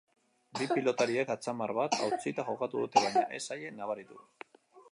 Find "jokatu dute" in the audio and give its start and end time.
2.47-3.05